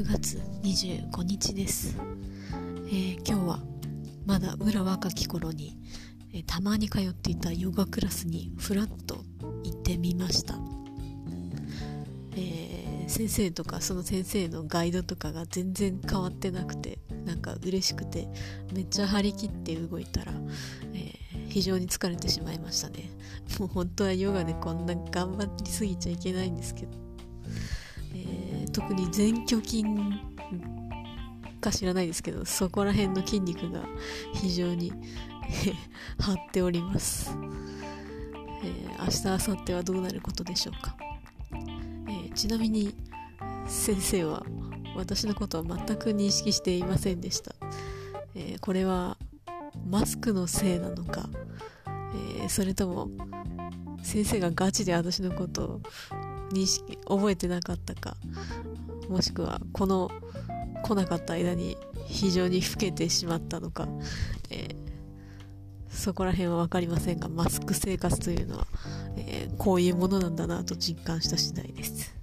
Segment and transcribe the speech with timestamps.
[0.00, 1.94] 9月25日です、
[2.86, 3.60] えー、今日は
[4.24, 5.76] まだ裏若き頃に、
[6.32, 9.18] えー、たまに通っていたヨガクラスにふらっと
[9.62, 10.54] 行ってみました、
[12.34, 18.26] えー、先生とかその先生のガイドとかが全然変わってなくてなんか嬉しくて
[18.72, 20.32] めっちゃ張り切って動いたら、
[20.94, 21.12] え
[21.50, 23.10] 非常に疲れてしまいましたね。
[23.58, 26.92] もう本当はヨガでこんな頑張りすぎちゃいけないんですけど。
[28.80, 29.84] 特に前鋸筋
[31.60, 33.84] か知らないですけどそこら辺の筋肉が
[34.32, 34.90] 非常に
[36.18, 37.36] 張っております、
[38.64, 40.96] えー、明日明後日はどうなることでしょうか、
[41.52, 42.94] えー、ちなみに
[43.66, 44.46] 先生は
[44.96, 47.54] 私のことは全く認識していませんでした、
[48.34, 49.18] えー、これは
[49.86, 51.28] マスクのせいなのか、
[52.42, 53.10] えそれとも
[54.02, 55.80] 先生がガチで私のことを
[56.52, 58.16] 認識覚えてなかったか
[59.08, 60.10] もしくはこの
[60.82, 61.76] 来なかった間に
[62.06, 63.88] 非常に老けてしまったのか、
[64.50, 64.74] えー、
[65.88, 68.66] そこら辺は分かりませんがマスク生活というのは、
[69.16, 72.19] えー、こういうものなんだなと実感した次第です。